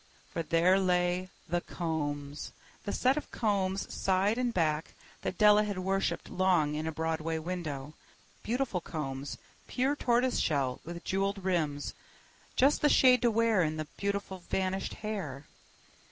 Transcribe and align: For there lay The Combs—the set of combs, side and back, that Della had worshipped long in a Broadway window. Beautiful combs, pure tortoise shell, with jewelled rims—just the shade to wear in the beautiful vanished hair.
For 0.33 0.41
there 0.41 0.79
lay 0.79 1.29
The 1.47 1.61
Combs—the 1.61 2.91
set 2.91 3.17
of 3.17 3.29
combs, 3.29 3.93
side 3.93 4.39
and 4.39 4.51
back, 4.51 4.95
that 5.21 5.37
Della 5.37 5.63
had 5.63 5.77
worshipped 5.77 6.27
long 6.31 6.73
in 6.73 6.87
a 6.87 6.91
Broadway 6.91 7.37
window. 7.37 7.93
Beautiful 8.41 8.81
combs, 8.81 9.37
pure 9.67 9.95
tortoise 9.95 10.39
shell, 10.39 10.81
with 10.83 11.03
jewelled 11.03 11.43
rims—just 11.45 12.81
the 12.81 12.89
shade 12.89 13.21
to 13.21 13.29
wear 13.29 13.61
in 13.61 13.77
the 13.77 13.85
beautiful 13.97 14.39
vanished 14.49 14.95
hair. 14.95 15.45